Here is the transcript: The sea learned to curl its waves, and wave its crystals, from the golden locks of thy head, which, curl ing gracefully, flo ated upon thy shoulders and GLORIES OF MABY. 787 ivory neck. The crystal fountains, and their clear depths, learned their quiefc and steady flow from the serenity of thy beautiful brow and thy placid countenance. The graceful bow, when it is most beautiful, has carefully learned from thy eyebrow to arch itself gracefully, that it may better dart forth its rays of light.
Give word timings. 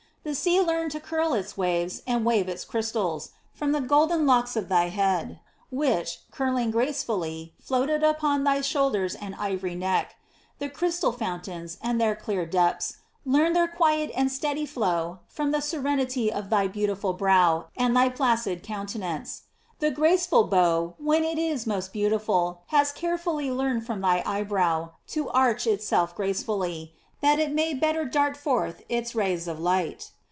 The 0.23 0.35
sea 0.35 0.61
learned 0.61 0.91
to 0.91 0.99
curl 0.99 1.33
its 1.33 1.57
waves, 1.57 2.03
and 2.05 2.23
wave 2.23 2.47
its 2.47 2.63
crystals, 2.63 3.31
from 3.55 3.71
the 3.71 3.81
golden 3.81 4.27
locks 4.27 4.55
of 4.55 4.69
thy 4.69 4.89
head, 4.89 5.39
which, 5.71 6.19
curl 6.29 6.57
ing 6.57 6.69
gracefully, 6.69 7.55
flo 7.59 7.85
ated 7.85 8.03
upon 8.03 8.43
thy 8.43 8.61
shoulders 8.61 9.15
and 9.15 9.33
GLORIES 9.35 9.55
OF 9.55 9.61
MABY. 9.63 9.73
787 9.81 9.81
ivory 9.81 9.97
neck. 9.97 10.15
The 10.59 10.69
crystal 10.77 11.11
fountains, 11.11 11.79
and 11.81 11.99
their 11.99 12.15
clear 12.15 12.45
depths, 12.45 12.97
learned 13.25 13.55
their 13.55 13.67
quiefc 13.67 14.11
and 14.15 14.31
steady 14.31 14.67
flow 14.67 15.21
from 15.27 15.49
the 15.49 15.59
serenity 15.59 16.31
of 16.31 16.51
thy 16.51 16.67
beautiful 16.67 17.13
brow 17.13 17.65
and 17.75 17.95
thy 17.97 18.07
placid 18.09 18.61
countenance. 18.61 19.45
The 19.79 19.89
graceful 19.89 20.43
bow, 20.43 20.93
when 20.99 21.23
it 21.23 21.39
is 21.39 21.65
most 21.65 21.91
beautiful, 21.91 22.61
has 22.67 22.91
carefully 22.91 23.49
learned 23.49 23.87
from 23.87 24.01
thy 24.01 24.21
eyebrow 24.27 24.91
to 25.07 25.31
arch 25.31 25.65
itself 25.65 26.15
gracefully, 26.15 26.93
that 27.21 27.37
it 27.37 27.51
may 27.51 27.71
better 27.71 28.03
dart 28.03 28.35
forth 28.35 28.81
its 28.89 29.13
rays 29.13 29.47
of 29.47 29.59
light. 29.59 30.09